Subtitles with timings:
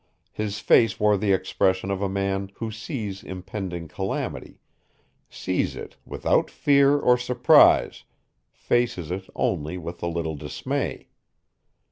[0.31, 4.59] His face wore the expression of a man who sees impending calamity,
[5.29, 8.03] sees it without fear or surprise,
[8.51, 11.09] faces it only with a little dismay.